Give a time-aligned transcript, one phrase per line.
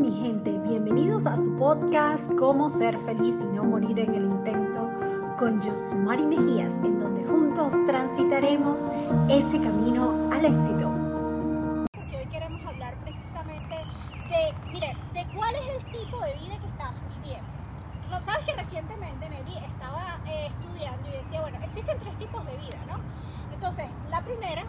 [0.00, 4.88] mi gente, bienvenidos a su podcast Cómo ser feliz y no morir en el intento
[5.38, 8.80] con Josmari Mejías, en donde juntos transitaremos
[9.28, 10.90] ese camino al éxito.
[11.92, 13.74] Porque hoy queremos hablar precisamente
[14.30, 17.48] de, mire, de cuál es el tipo de vida que estás viviendo.
[18.08, 22.56] Lo sabes que recientemente Nelly estaba eh, estudiando y decía, bueno, existen tres tipos de
[22.56, 22.96] vida, ¿no?
[23.52, 24.62] Entonces, la primera,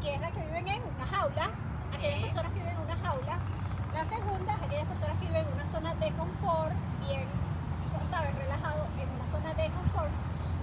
[0.00, 1.50] que es la que viven en una jaula,
[1.92, 3.38] aquellas personas que viven en una jaula,
[3.98, 6.70] la segunda, aquellas personas que viven en una zona de confort,
[7.02, 7.26] bien,
[8.10, 8.34] ¿sabes?
[8.36, 10.14] Relajado, en una zona de confort.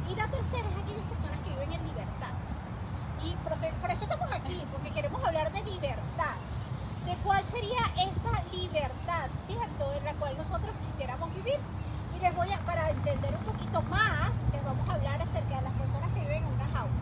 [0.08, 2.32] Y la tercera es aquellas personas que viven en libertad.
[3.20, 6.38] Y por eso estamos aquí, porque queremos hablar de libertad.
[7.06, 9.84] De cuál sería esa libertad, ¿cierto?
[9.94, 11.60] En la cual nosotros quisiéramos vivir.
[12.16, 15.62] Y les voy a, para entender un poquito más, les vamos a hablar acerca de
[15.62, 17.00] las personas que viven en una jaula.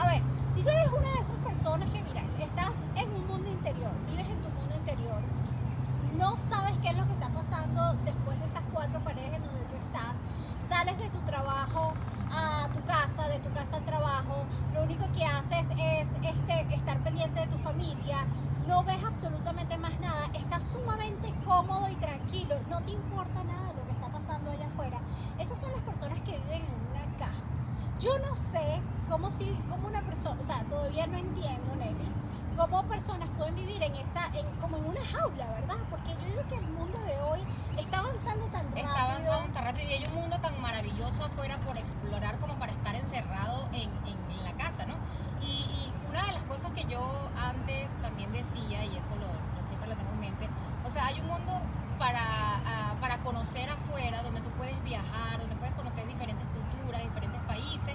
[0.00, 0.22] A ver,
[0.54, 4.26] si tú eres una de esas personas que, mira, estás en un mundo interior, vives
[4.26, 5.20] en tu mundo interior,
[6.18, 9.64] no sabes qué es lo que está pasando después de esas cuatro paredes en donde
[9.66, 10.14] tú estás.
[10.68, 11.92] Sales de tu trabajo
[12.30, 16.98] a tu casa, de tu casa al trabajo, lo único que haces es este, estar
[17.00, 18.18] pendiente de tu familia,
[18.66, 23.74] no ves absolutamente más nada, estás sumamente cómodo y tranquilo, no te importa nada de
[23.74, 25.00] lo que está pasando allá afuera.
[25.38, 27.42] Esas son las personas que viven en una caja.
[28.00, 32.08] Yo no sé cómo si, cómo una persona, o sea, todavía no entiendo, Nelly,
[32.56, 35.76] cómo personas pueden vivir en esa, en, como en una jaula, ¿verdad?
[35.90, 37.40] Porque yo digo que el mundo de hoy
[37.78, 38.86] está avanzando tan rápido.
[38.86, 42.72] Está avanzando tan rápido y hay un mundo tan maravilloso afuera por explorar como para
[42.72, 44.94] estar encerrado en, en, en la casa, ¿no?
[45.42, 45.92] Y, y,
[46.54, 47.02] cosas que yo
[47.36, 50.48] antes también decía, y eso lo, lo siempre lo tengo en mente,
[50.84, 51.52] o sea, hay un mundo
[51.98, 57.42] para, uh, para conocer afuera, donde tú puedes viajar, donde puedes conocer diferentes culturas, diferentes
[57.42, 57.94] países,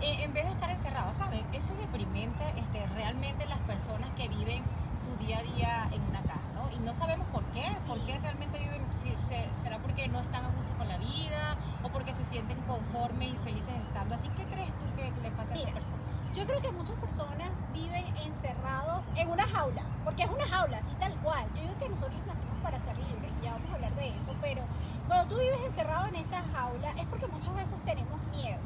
[0.00, 1.42] eh, en vez de estar encerrado, ¿sabes?
[1.52, 4.64] Eso es deprimente este, realmente las personas que viven
[4.96, 6.70] su día a día en una casa, ¿no?
[6.70, 7.86] Y no sabemos por qué, sí.
[7.86, 11.90] por qué realmente viven, si, será porque no están a gusto con la vida o
[11.90, 14.26] porque se sienten conformes y felices estando así.
[14.30, 16.19] ¿Qué crees tú que les pasa a esas personas?
[16.34, 20.94] Yo creo que muchas personas viven encerrados en una jaula, porque es una jaula, así
[21.00, 21.44] tal cual.
[21.54, 24.62] Yo digo que nosotros nacimos para ser libres, ya vamos a hablar de eso, pero
[25.08, 28.60] cuando tú vives encerrado en esa jaula es porque muchas veces tenemos miedo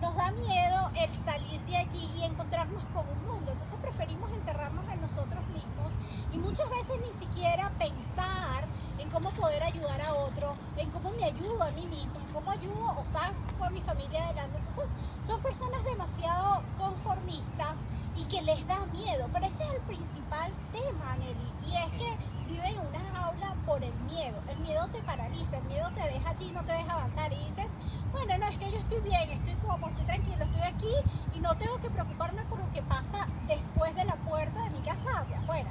[0.00, 3.52] nos da miedo el salir de allí y encontrarnos con un mundo.
[3.52, 5.92] Entonces preferimos encerrarnos en nosotros mismos
[6.32, 8.64] y muchas veces ni siquiera pensar
[8.98, 12.50] en cómo poder ayudar a otro, en cómo me ayudo a mí mismo, en cómo
[12.50, 14.58] ayudo o saco a mi familia adelante.
[14.58, 14.90] Entonces
[15.30, 17.76] son personas demasiado conformistas
[18.16, 19.28] y que les da miedo.
[19.32, 22.16] Pero ese es el principal tema, Nelly, y es que
[22.48, 24.36] viven en una jaula por el miedo.
[24.48, 27.68] El miedo te paraliza, el miedo te deja allí, no te deja avanzar y dices,
[28.10, 30.94] bueno, no, es que yo estoy bien, estoy cómodo, estoy tranquilo, estoy aquí
[31.32, 34.80] y no tengo que preocuparme por lo que pasa después de la puerta de mi
[34.80, 35.70] casa hacia afuera.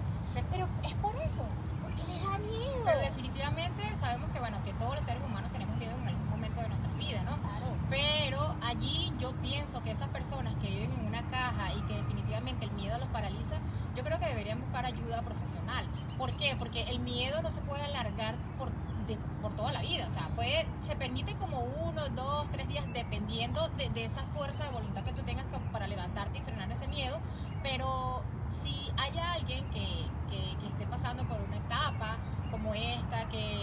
[0.51, 1.43] Pero es por eso,
[1.83, 2.81] porque le da miedo.
[2.85, 6.61] Pero definitivamente sabemos que, bueno, que todos los seres humanos tenemos miedo en algún momento
[6.61, 7.35] de nuestra vida, ¿no?
[7.41, 7.75] Claro.
[7.89, 9.09] Pero allí
[9.81, 13.55] que esas personas que viven en una caja y que definitivamente el miedo los paraliza,
[13.95, 15.85] yo creo que deberían buscar ayuda profesional.
[16.17, 16.55] ¿Por qué?
[16.57, 18.69] Porque el miedo no se puede alargar por
[19.41, 20.05] por toda la vida.
[20.07, 24.65] O sea, puede, se permite como uno, dos, tres días, dependiendo de, de, esa fuerza
[24.65, 27.19] de voluntad que tú tengas para levantarte y frenar ese miedo.
[27.63, 32.17] Pero si hay alguien que, que, que esté pasando por una etapa
[32.51, 33.58] como esta, que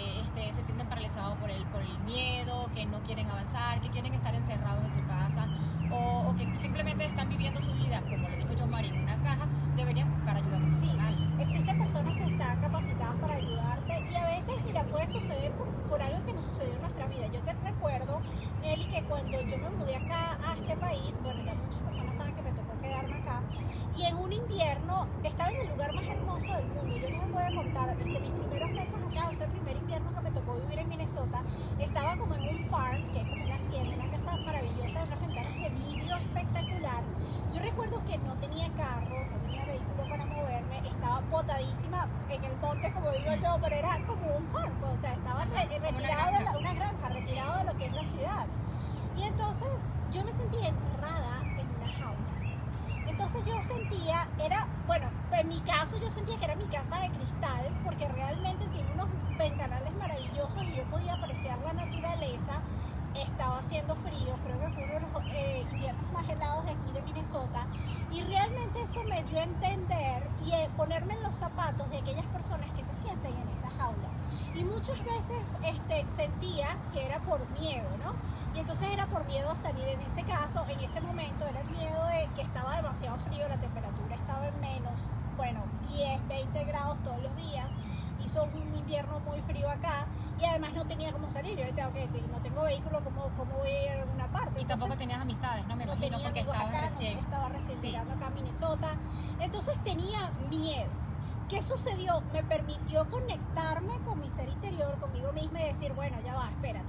[1.16, 4.92] paralizados por el, por el miedo, que no quieren avanzar, que quieren estar encerrados en
[4.92, 5.46] su casa,
[5.90, 9.16] o, o que simplemente están viviendo su vida, como lo dijo yo, María, en una
[9.22, 9.46] caja,
[9.76, 11.16] deberían buscar ayuda profesional.
[11.24, 15.68] Sí, existen personas que están capacitadas para ayudarte y a veces, mira, puede suceder por,
[15.88, 17.26] por algo que no sucedió en nuestra vida.
[17.28, 18.20] Yo te recuerdo,
[18.62, 22.34] Nelly, que cuando yo me mudé acá a este país, bueno, ya muchas personas saben
[22.34, 23.42] que me tocó quedarme acá,
[23.96, 26.96] y en un invierno estaba en el lugar más hermoso del mundo.
[26.96, 30.12] Yo les voy a contar, desde mis primeros meses acá, o sea, el primer invierno
[30.12, 31.42] que me tocó vivir en Minnesota,
[31.78, 35.54] estaba como en un farm, que es como una hacienda, una casa maravillosa, unas ventanas
[35.54, 37.02] de vidrio espectacular.
[37.54, 42.56] Yo recuerdo que no tenía carro, no tenía vehículo para moverme, estaba botadísima en el
[42.56, 46.44] monte, como digo yo, pero era como un farm, o sea, estaba re retirado de
[46.44, 47.58] la, una granja, retirado sí.
[47.58, 48.46] de lo que es la ciudad.
[49.16, 49.68] Y entonces
[50.10, 52.26] yo me sentía encerrada en una jaula.
[53.06, 57.10] Entonces yo sentía, era, bueno, en mi caso yo sentía que era mi casa de
[57.10, 59.08] cristal, porque realmente tiene unos
[59.38, 62.60] ventanales maravillosos y yo podía apreciar la naturaleza.
[63.14, 66.92] Estaba haciendo frío, creo que fue uno de los eh, inviernos más helados de aquí
[66.92, 67.66] de Minnesota.
[68.12, 72.26] Y realmente eso me dio a entender y eh, ponerme en los zapatos de aquellas
[72.26, 74.08] personas que se sienten en esa jaula.
[74.54, 78.14] Y muchas veces este, sentía que era por miedo, ¿no?
[78.54, 79.86] Y entonces era por miedo a salir.
[79.88, 83.58] En ese caso, en ese momento, era el miedo de que estaba demasiado frío, la
[83.58, 85.00] temperatura estaba en menos,
[85.36, 87.68] bueno, 10, 20 grados todos los días.
[88.24, 90.06] Hizo un invierno muy frío acá
[90.40, 91.56] y además no tenía cómo salir.
[91.58, 94.60] Yo decía, ok, si no tengo vehículo, ¿cómo, cómo voy a ir a alguna parte?
[94.60, 95.76] Y tampoco tenías amistades, ¿no?
[95.76, 97.18] Me no imagino tenía porque estabas acá, no, recién.
[97.18, 97.86] estaba recién Sí.
[97.88, 98.88] llegando acá a Minnesota.
[99.40, 100.90] Entonces tenía miedo.
[101.48, 102.22] ¿Qué sucedió?
[102.32, 106.86] Me permitió conectarme con mi ser interior, conmigo misma y decir, bueno, ya va, espérate.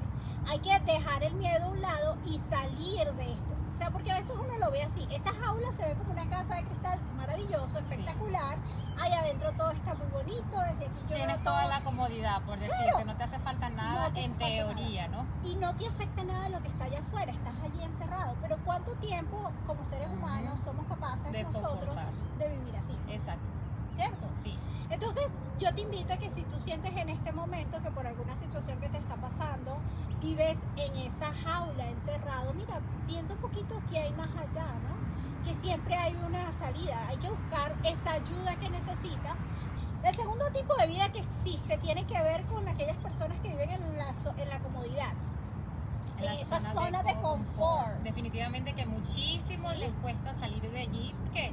[0.47, 3.53] Hay que dejar el miedo a un lado y salir de esto.
[3.77, 5.07] O sea, porque a veces uno lo ve así.
[5.11, 8.57] Esa jaula se ve como una casa de cristal maravilloso, espectacular.
[8.99, 10.49] Ahí adentro todo está muy bonito.
[10.49, 11.69] Desde aquí yo Tienes toda todo.
[11.69, 12.97] la comodidad, por decir, Claro.
[12.97, 15.25] que no te hace falta nada No te hace en teoría, ¿no?
[15.43, 18.35] y no te afecta nada lo que está allá afuera, estás allí encerrado.
[18.41, 22.07] Pero ¿cuánto tiempo como seres humanos somos capaces De nosotros soportar.
[22.39, 22.97] de vivir así?
[23.09, 23.51] Exacto,
[23.97, 24.27] ¿Cierto?
[24.37, 24.57] sí.
[24.89, 25.25] Entonces
[25.59, 28.79] yo te invito a que si tú sientes en este momento que por alguna situación
[28.79, 29.77] que te está pasando,
[30.21, 35.43] vives en esa jaula encerrado, mira, piensa un poquito que hay más allá, ¿no?
[35.45, 39.35] Que siempre hay una salida, hay que buscar esa ayuda que necesitas.
[40.03, 43.69] El segundo tipo de vida que existe tiene que ver con aquellas personas que viven
[43.71, 45.13] en la, en la comodidad.
[46.17, 47.93] En la Esa zona de confort.
[48.03, 49.77] Definitivamente que muchísimo Sí.
[49.79, 51.51] les cuesta salir de allí porque,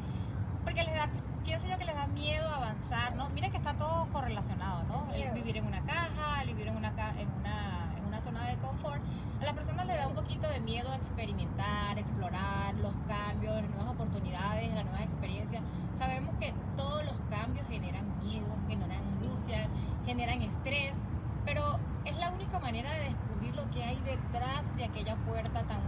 [0.63, 1.09] porque les da,
[1.45, 3.29] pienso yo que les da miedo avanzar, ¿no?
[3.31, 5.13] Mira que está todo correlacionado, ¿no?
[5.13, 8.45] El vivir en una caja, el vivir en una, ca- en una, en una zona
[8.49, 9.03] de confort.
[9.41, 13.71] A las personas les da un poquito de miedo a experimentar, explorar los cambios, las
[13.71, 15.63] nuevas oportunidades, las nuevas experiencias.
[15.93, 19.69] Sabemos que todos los cambios generan miedo, generan angustia,
[20.07, 20.97] generan estrés,
[21.45, 25.84] pero es la única manera de descubrir lo que hay detrás de aquella puerta tan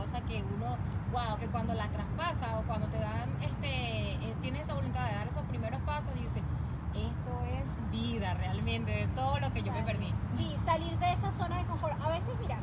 [0.00, 0.76] maravillosa que uno,
[1.12, 5.14] wow, que cuando la traspasa o cuando te dan, este, eh, tienes esa voluntad de
[5.14, 6.42] dar esos primeros pasos y dices,
[6.94, 10.00] esto es vida realmente, de todo lo que yo me Exacto.
[10.00, 10.14] perdí.
[10.36, 11.94] Sí, salir de esa zona de confort.
[12.02, 12.58] A veces, mira,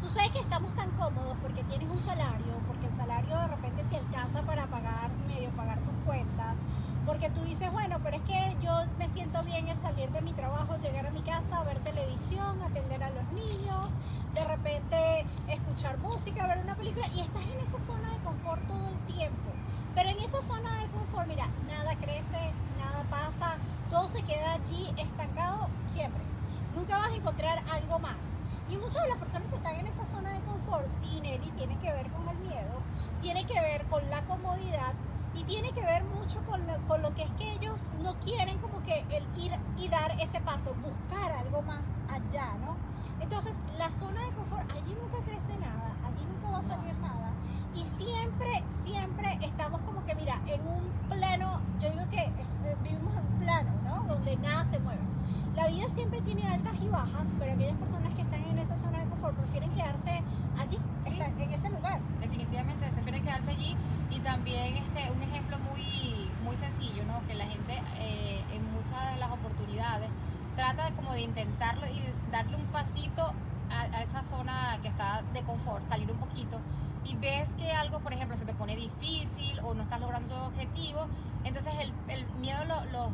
[0.00, 3.96] sucede que estamos tan cómodos porque tienes un salario, porque el salario de repente te
[3.96, 6.54] alcanza para pagar, medio pagar tus cuentas,
[7.04, 10.32] porque tú dices, bueno, pero es que yo me siento bien el salir de mi
[10.32, 13.88] trabajo, llegar a mi casa, ver televisión, atender a los niños,
[14.36, 18.88] de repente escuchar música, ver una película y estás en esa zona de confort todo
[18.88, 19.50] el tiempo.
[19.94, 23.56] Pero en esa zona de confort, mira, nada crece, nada pasa,
[23.90, 26.20] todo se queda allí estancado siempre.
[26.74, 28.18] Nunca vas a encontrar algo más.
[28.68, 31.78] Y muchas de las personas que están en esa zona de confort, sí, Nelly, tiene
[31.78, 32.82] que ver con el miedo,
[33.22, 34.92] tiene que ver con la comodidad
[35.36, 38.58] y tiene que ver mucho con lo, con lo que es que ellos no quieren
[38.58, 42.76] como que el ir y dar ese paso, buscar algo más allá, ¿no?
[43.20, 46.68] Entonces, la zona de confort, allí nunca crece nada, allí nunca va a No.
[46.68, 47.32] salir nada.
[47.74, 53.12] Y siempre, siempre estamos como que, mira, en un plano, yo digo que eh, vivimos
[53.14, 54.02] en un plano, ¿no?
[54.14, 55.00] Donde nada se mueve.
[55.54, 59.00] La vida siempre tiene altas y bajas, pero aquellas personas que están en esa zona
[59.00, 60.22] de confort prefieren quedarse
[60.58, 61.18] allí, Sí.
[61.20, 62.00] en ese lugar.
[62.20, 63.76] definitivamente prefieren quedarse allí
[64.10, 69.12] y también este un ejemplo muy muy sencillo no que la gente eh, en muchas
[69.12, 70.10] de las oportunidades
[70.54, 73.32] trata de como de intentarlo y darle un pasito
[73.70, 76.60] a, esa zona que está de confort salir un poquito
[77.04, 80.44] y ves que algo por ejemplo se te pone difícil o no estás logrando tu
[80.44, 81.06] objetivo
[81.44, 81.74] entonces
[82.08, 83.10] el, miedo lo,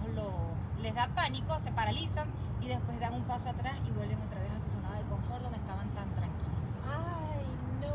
[0.81, 2.29] les da pánico se paralizan
[2.61, 5.43] y después dan un paso atrás y vuelven otra vez a esa zona de confort
[5.43, 6.33] donde estaban tan tranquilos
[6.87, 7.45] Ay,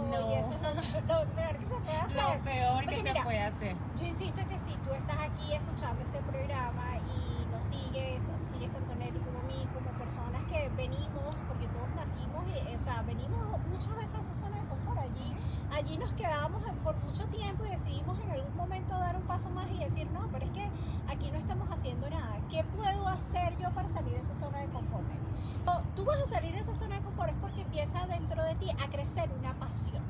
[0.07, 0.29] no, No.
[0.29, 2.23] y eso es lo, lo peor que se puede hacer.
[2.23, 6.01] lo peor Porque que se puede hacer Yo insisto que si tú estás aquí escuchando
[6.03, 11.35] este programa y nos sigues, sigues tanto Nelly como a mí, como personas que venimos,
[11.47, 14.99] porque todos nacimos, y, eh, o sea, venimos muchas veces a esa zona de confort.
[14.99, 15.33] Allí,
[15.75, 19.69] allí nos quedábamos por mucho tiempo y decidimos en algún momento dar un paso más
[19.71, 20.69] y decir, no, pero es que
[21.09, 22.37] aquí no estamos haciendo nada.
[22.49, 25.05] ¿Qué puedo hacer yo para salir de esa zona de confort?
[25.95, 28.69] Tú vas a salir de esa zona de confort es porque empieza dentro de ti
[28.71, 30.03] a crecer una pasión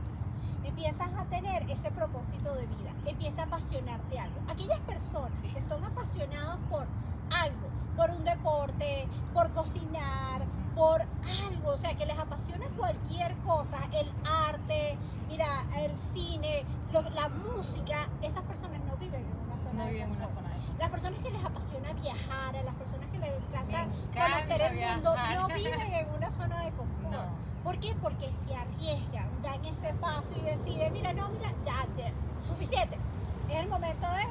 [0.64, 4.36] empiezas a tener ese propósito de vida, empieza a apasionarte algo.
[4.52, 6.86] Aquellas personas que son apasionados por
[7.36, 10.44] algo, por un deporte, por cocinar,
[10.76, 11.02] por
[11.48, 14.12] algo, o sea, que les apasiona cualquier cosa, el
[14.50, 14.98] arte,
[15.30, 15.48] mira,
[15.78, 20.10] el cine, lo- la música, esas personas no viven en una zona no de viven
[20.10, 20.46] en una confort.
[20.46, 23.32] zona de Las personas que les apasiona viajar, a las personas que les
[24.58, 27.12] conocer el mundo, no viven en una zona de confort.
[27.12, 27.48] No.
[27.64, 27.94] ¿Por qué?
[28.02, 32.12] Porque se arriesgan, dan ese paso y deciden, mira, no, mira, ya, ya,
[32.42, 32.98] suficiente.
[33.50, 34.24] Es el momento de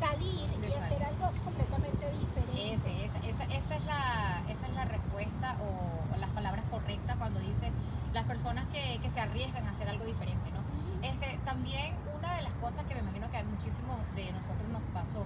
[0.00, 1.04] salir De y hacer salir.
[1.04, 2.74] algo completamente diferente.
[2.74, 7.16] Ese, esa, esa, esa es la, esa es la respuesta o, o las palabras correctas
[7.18, 7.70] cuando dices
[8.12, 10.60] las personas que, que se arriesgan a hacer algo diferente, ¿no?
[11.06, 14.82] Este, también una de las cosas que me imagino que a muchísimos de nosotros nos
[14.92, 15.24] pasó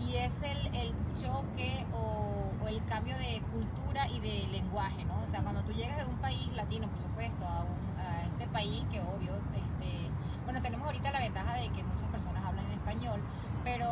[0.00, 2.27] y es el, el choque o
[2.68, 5.20] el cambio de cultura y de lenguaje, ¿no?
[5.22, 8.46] O sea, cuando tú llegas de un país latino, por supuesto, a, un- a este
[8.48, 10.10] país que obvio, este,
[10.44, 13.20] bueno, tenemos ahorita la ventaja de que muchas personas hablan en español,
[13.64, 13.88] pero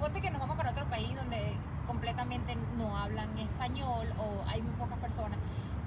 [0.00, 4.60] ponte que nos vamos para otro país donde completamente no hablan español español o hay
[4.62, 5.38] muy pocas personas,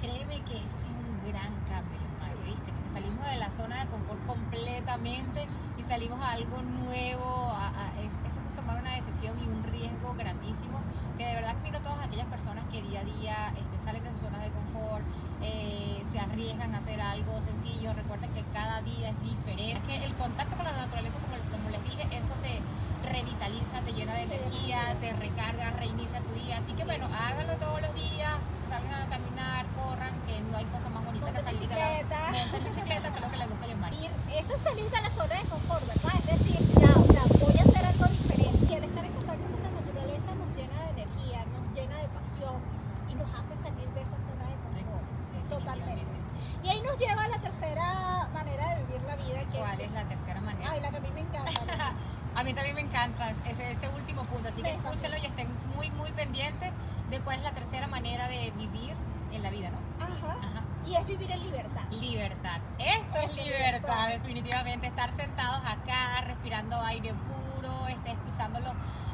[0.02, 2.00] créeme que eso sí es un gran cambio,
[2.46, 2.72] ¿viste?
[2.74, 8.02] Porque salimos de la zona de confort completamente y salimos a algo nuevo, a, a-
[8.02, 10.80] es, es tomar una decisión y un riesgo grandísimo,
[11.18, 14.12] que de verdad admiro a todas aquellas personas que día a día este, salen de
[14.12, 15.04] sus zonas de confort,
[15.42, 20.14] eh, se arriesgan a hacer algo sencillo, recuerden que cada día es diferente, que el
[20.16, 22.60] contacto con la naturaleza, como, como les dije, eso te
[23.12, 27.82] revitaliza, te llena de energía, te recarga, reinicia tu día, así que bueno, háganlo todos
[27.82, 28.34] los días,
[28.70, 31.90] salgan a caminar, corran, que no hay cosa más bonita que Monten salir de la
[31.92, 32.32] bicicleta.
[32.32, 33.98] monten bicicleta, que es lo que le gusta a Yomari.
[33.98, 36.14] Ir- Eso es salir de la zona de confort, ¿verdad?
[36.18, 38.66] Es decir, ya, o sea, voy a hacer algo diferente.
[38.66, 42.08] Y el estar en contacto con la naturaleza nos llena de energía, nos llena de
[42.10, 42.58] pasión
[43.10, 45.06] y nos hace salir de esa zona de confort.
[45.50, 46.04] Totalmente.
[46.64, 49.92] Y ahí nos lleva a la tercera manera de vivir la vida, que ¿Cuál es
[49.92, 50.72] la tercera manera?
[50.72, 51.94] Ay, la que a mí me encanta.
[52.36, 54.90] A mí también me encanta ese, ese último punto, así que Me fascina.
[54.92, 55.48] escúchenlo y estén
[56.36, 56.72] pendientes
[57.10, 58.94] de cuál es la tercera manera de vivir
[59.32, 60.06] en la vida, ¿no?
[60.06, 60.38] Ajá.
[60.42, 60.64] Ajá.
[60.86, 61.84] Y es vivir en libertad.
[61.92, 62.60] Libertad.
[62.78, 64.88] Esto es libertad, definitivamente.
[64.88, 68.60] Estar sentados acá, respirando aire puro, este, escuchando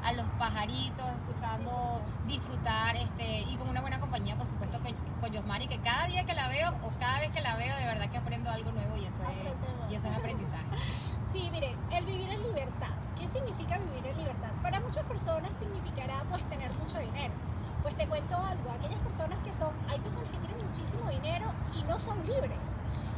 [0.03, 5.31] a los pajaritos, escuchando, disfrutar, este, y con una buena compañía, por supuesto, que, con
[5.31, 8.09] Yosmari, que cada día que la veo o cada vez que la veo, de verdad
[8.09, 10.65] que aprendo algo nuevo y eso es, y eso es aprendizaje.
[11.31, 12.89] Sí, miren, el vivir en libertad.
[13.17, 14.51] ¿Qué significa vivir en libertad?
[14.61, 17.33] Para muchas personas significará pues tener mucho dinero.
[17.81, 21.83] Pues te cuento algo, aquellas personas que son, hay personas que tienen muchísimo dinero y
[21.83, 22.59] no son libres.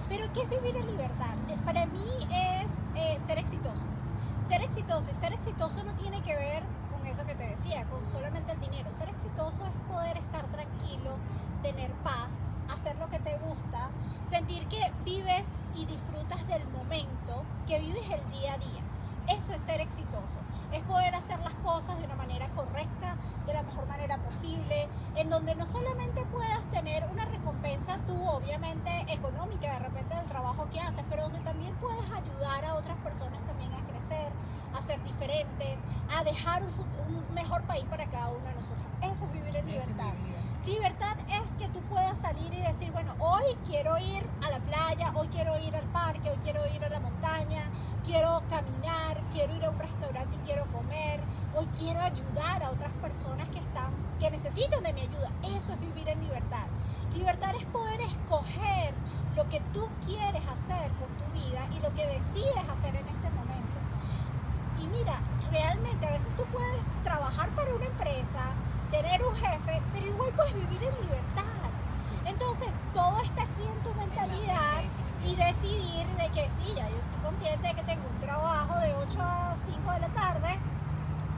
[0.09, 1.35] Pero ¿qué es vivir en libertad?
[1.49, 3.85] Eh, Para mí es eh, ser exitoso.
[4.47, 8.05] Ser exitoso y ser exitoso no tiene que ver con eso que te decía, con
[8.11, 8.91] solamente el dinero.
[8.93, 11.15] Ser exitoso es poder estar tranquilo,
[11.63, 12.29] tener paz,
[12.71, 13.89] hacer lo que te gusta,
[14.29, 18.83] sentir que vives y disfrutas del momento, que vives el día a día.
[19.27, 20.39] Eso es ser exitoso.
[20.71, 23.15] Es poder hacer las cosas de una manera correcta,
[23.45, 28.89] de la mejor manera posible, en donde no solamente puedas tener una recompensa tú, obviamente
[29.07, 33.39] económica, de repente del trabajo que haces, pero donde también puedes ayudar a otras personas
[33.45, 34.31] también a crecer,
[34.75, 35.79] a ser diferentes,
[36.17, 38.85] a dejar un, un mejor país para cada uno de nosotros.
[39.01, 40.13] Eso es vivir en libertad.
[40.65, 45.11] Libertad es que tú puedas salir y decir, bueno, hoy quiero ir a la playa,
[45.13, 47.63] hoy quiero ir al parque, hoy quiero ir a la montaña,
[48.05, 51.19] quiero caminar, quiero ir a un restaurante y quiero comer,
[51.53, 53.91] hoy quiero ayudar a otras personas que están,
[54.21, 55.29] que necesitan de mi ayuda.
[55.43, 56.67] Eso es vivir en libertad.
[57.13, 58.93] Libertad es poder escoger
[59.35, 63.29] lo que tú quieres hacer con tu vida y lo que decides hacer en este
[63.31, 63.79] momento.
[64.81, 65.19] Y mira,
[65.51, 68.55] realmente a veces tú puedes trabajar para una empresa,
[68.91, 71.69] tener un jefe, pero igual vivir en libertad.
[72.25, 74.83] Entonces, todo está aquí en tu mentalidad
[75.25, 78.93] y decidir de que sí, ya yo estoy consciente de que tengo un trabajo de
[78.93, 80.59] 8 a 5 de la tarde,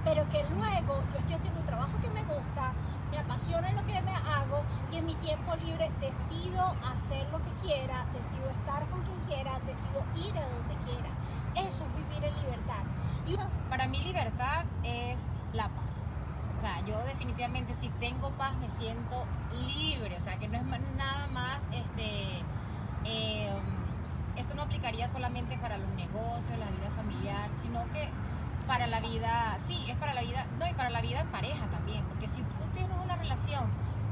[0.03, 2.73] pero que luego yo estoy haciendo un trabajo que me gusta,
[3.11, 7.51] me apasiona lo que me hago y en mi tiempo libre decido hacer lo que
[7.65, 11.09] quiera, decido estar con quien quiera, decido ir a donde quiera.
[11.55, 12.83] Eso es vivir en libertad.
[13.69, 15.19] Para mí libertad es
[15.53, 15.84] la paz.
[16.57, 19.25] O sea, yo definitivamente si tengo paz me siento
[19.67, 20.17] libre.
[20.17, 20.63] O sea, que no es
[20.95, 22.41] nada más, este,
[23.05, 23.51] eh,
[24.37, 28.09] esto no aplicaría solamente para los negocios, la vida familiar, sino que
[28.67, 31.65] para la vida, sí, es para la vida, no, y para la vida en pareja
[31.67, 32.03] también.
[32.05, 33.65] Porque si tú tienes una relación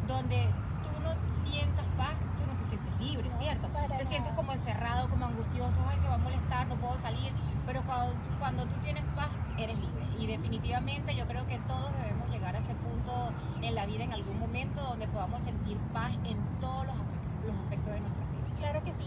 [0.08, 0.48] donde
[0.84, 1.12] tú no
[1.44, 3.68] sientas paz, tú no te sientes libre, No, ¿cierto?
[3.68, 4.04] Te nada.
[4.06, 7.32] sientes como encerrado, como angustioso, ay, se va a molestar, no puedo salir,
[7.66, 10.02] pero cuando, cuando tú tienes paz, eres libre.
[10.20, 14.13] Y definitivamente yo creo que todos debemos llegar a ese punto en la vida en
[14.13, 18.55] algún momento donde podamos sentir paz en todos los aspectos, los aspectos de nuestra vida.
[18.58, 19.05] Claro que sí.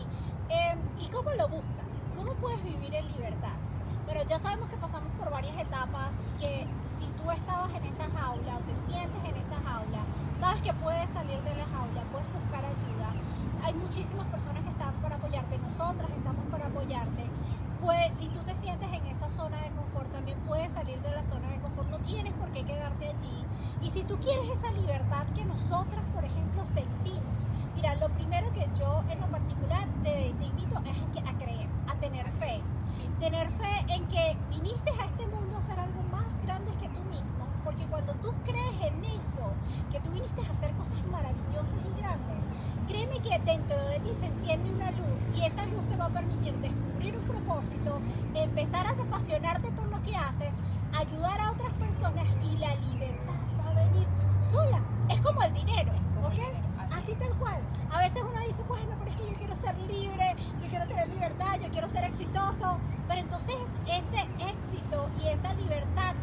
[0.50, 1.92] Eh, ¿Y cómo lo buscas?
[2.16, 3.56] ¿Cómo puedes vivir en libertad?
[4.06, 6.66] Bueno, ya sabemos que pasamos por varias etapas y que
[6.98, 9.98] si tú estabas en esa jaula o te sientes en esa jaula,
[10.38, 13.10] sabes que puedes salir de la jaula, puedes buscar ayuda.
[13.64, 17.24] Hay muchísimas personas que están para apoyarte, nosotras estamos para apoyarte.
[17.80, 21.22] Pues, si tú te sientes en esa zona de confort, también puedes salir de la
[21.22, 23.44] zona de confort, no tienes por qué quedarte allí.
[23.82, 27.36] Y si tú quieres esa libertad que nosotras, por ejemplo, sentimos,
[27.76, 31.94] Mira, lo primero que yo en lo particular te, te invito es a, creer, a
[32.00, 32.62] tener fe.
[33.20, 36.88] Tener fe en que viniste a este mundo a hacer algo más grande que
[38.22, 39.52] tú crees en eso,
[39.90, 42.36] que tú viniste a hacer cosas maravillosas y grandes,
[42.86, 46.10] créeme que dentro de ti se enciende una luz y esa luz te va a
[46.10, 48.00] permitir descubrir un propósito,
[48.34, 50.52] empezar a apasionarte por lo que haces,
[50.98, 54.06] ayudar a otras personas y la libertad va a venir
[54.50, 54.80] sola.
[55.08, 56.38] Es como el dinero, como el ¿ok?
[56.38, 57.60] dinero, así Así tal cual.
[57.92, 61.08] A veces uno dice, bueno, pero es que yo quiero ser libre, yo quiero tener
[61.08, 62.78] libertad, yo quiero ser exitoso.
[63.08, 63.56] Pero entonces
[63.86, 66.14] ese éxito y esa libertad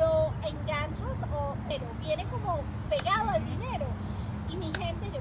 [0.00, 3.86] lo enganchas o pero viene como pegado al dinero.
[4.48, 5.20] Y mi gente, yo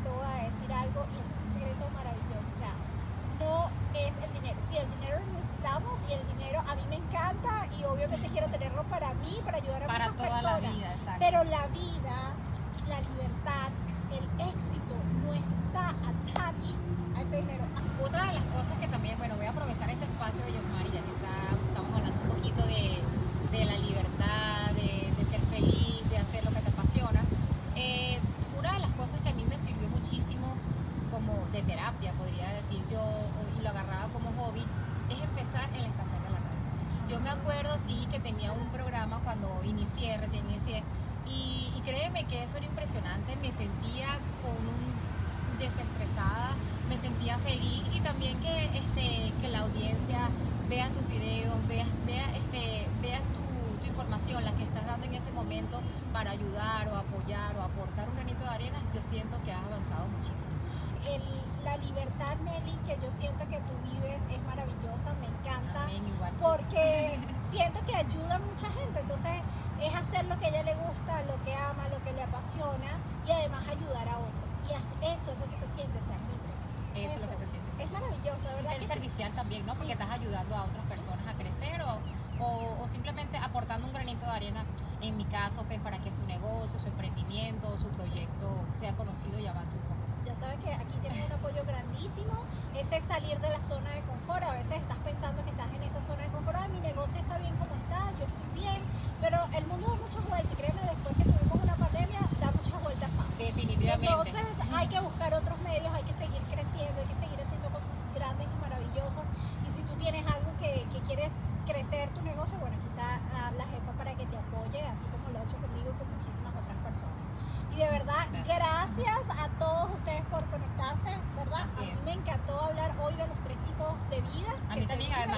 [37.23, 40.83] me acuerdo, sí, que tenía un programa cuando inicié, recién inicié,
[41.27, 44.07] y, créeme que eso era impresionante, me sentía
[44.43, 46.51] con un desestresada,
[46.88, 50.29] me sentía feliz y también que, este, que la audiencia
[50.69, 55.15] vea tus videos, vea, vea, este, vea tu, tu información, la que estás dando en
[55.15, 55.81] ese momento
[56.13, 60.05] para ayudar o apoyar o aportar un granito de arena, yo siento que has avanzado
[60.09, 60.68] muchísimo.
[61.06, 65.84] El- la libertad, Nelly, que yo siento que tú vives es maravillosa, me encanta.
[65.84, 66.03] Amén,
[66.41, 67.20] porque
[67.51, 69.00] siento que ayuda a mucha gente.
[69.00, 69.41] Entonces,
[69.82, 72.91] es hacer lo que a ella le gusta, lo que ama, lo que le apasiona
[73.27, 74.50] y además ayudar a otros.
[74.70, 74.74] Y
[75.06, 77.06] eso es lo que se siente ser libre.
[77.06, 77.72] Eso es lo que se siente.
[77.75, 77.84] sí.
[77.84, 78.70] Es maravilloso, de Y ¿verdad?
[78.72, 79.74] ser que- servicial también, ¿no?
[79.74, 79.91] Porque Sí.
[79.94, 84.32] estás ayudando a otras personas a crecer o, o- o simplemente aportando un granito de
[84.32, 84.65] arena,
[85.01, 89.48] en mi caso, pues para que su negocio, su emprendimiento, su proyecto sea conocido y
[89.48, 89.99] avance un poco.
[90.39, 92.34] Sabes que aquí tienes un apoyo grandísimo.
[92.75, 94.43] Ese es salir de la zona de confort.
[94.43, 96.58] A veces estás pensando que estás en esa zona de confort.
[96.62, 98.81] "Ay, mi negocio está bien como está, yo estoy bien.
[99.22, 100.51] Pero el mundo da muchas vueltas.
[100.53, 103.27] Y créeme, después que tuvimos una pandemia, da muchas vueltas más.
[103.38, 104.08] Definitivamente.
[104.08, 107.91] Entonces hay que buscar otros medios, hay que seguir creciendo, hay que seguir haciendo cosas
[108.15, 109.27] grandes y maravillosas.
[109.67, 111.31] Y si tú tienes algo que, que quieres
[111.67, 115.29] crecer tu negocio, bueno, aquí está ah, la jefa para que te apoye, así como
[115.36, 117.25] lo ha hecho conmigo y con muchísimas otras personas.
[117.72, 121.62] Y de verdad, gracias, a todos ustedes por conectarse, ¿verdad?
[121.67, 122.03] Así a mí es.
[122.03, 124.51] me encantó hablar hoy de los tres tipos de vida.
[124.70, 124.75] A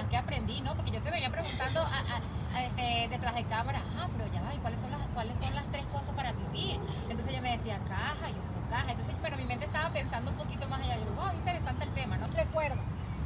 [0.02, 0.74] además que aprendí, ¿no?
[0.74, 4.42] Porque yo te venía preguntando a- a- a, este, detrás de cámara, ah, pero ya
[4.42, 6.78] va, ¿y cuáles son, las, cuáles son las tres cosas para vivir?
[7.08, 8.90] Entonces ella me decía, caja, yo creo caja.
[8.90, 10.96] Entonces, pero mi mente estaba pensando un poquito más allá.
[10.96, 12.26] Yo digo, wow, interesante el tema, ¿no?
[12.28, 12.76] Recuerda,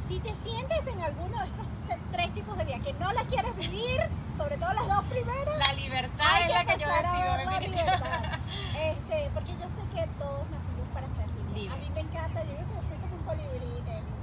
[0.07, 1.67] si te sientes en alguno de estos
[2.11, 3.99] tres tipos de vida que no la quieres vivir,
[4.37, 8.39] sobre todo las dos primeras, La libertad es la que yo decido, libertad.
[8.77, 11.73] Este, porque yo sé que todos nacimos para ser libres.
[11.73, 11.91] A mí Libres.
[11.95, 12.55] me encanta, yo
[12.87, 13.67] soy como un colibrí.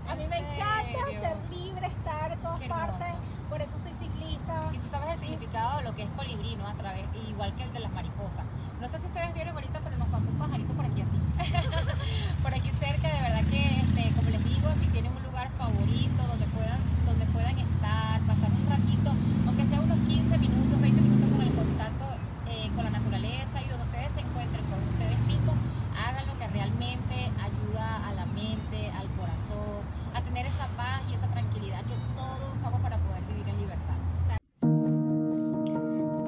[0.08, 3.14] A ¿En mí me encanta ser libre, estar en todas partes.
[3.48, 4.70] Por eso soy ciclista.
[4.72, 6.66] Y tú sabes el significado de lo que es colibrí, ¿no?
[6.66, 8.44] A través, igual que el de las mariposas.
[8.80, 11.18] No sé si ustedes vieron ahorita, pero nos pasó un pajarito por aquí así.
[12.42, 16.22] por aquí cerca, de verdad que, este, como les digo, si tienen un lugar favorito
[16.26, 19.10] donde puedan, donde puedan estar, pasar un ratito,
[19.46, 22.04] aunque sea unos 15 minutos, 20 minutos con el contacto
[22.46, 25.56] eh, con la naturaleza y donde ustedes se encuentren con ustedes mismos,
[25.96, 29.80] hagan lo que realmente ayuda a la mente, al corazón,
[30.14, 33.94] a tener esa paz y esa tranquilidad que todos buscamos para poder vivir en libertad.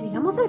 [0.02, 0.45] Llegamos al